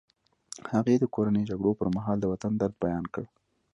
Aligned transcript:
هغې 0.73 0.95
د 0.99 1.05
کورنیو 1.13 1.47
جګړو 1.49 1.71
پر 1.79 1.87
مهال 1.95 2.17
د 2.21 2.25
وطن 2.33 2.53
درد 2.61 2.75
بیان 2.83 3.05
کړ 3.13 3.23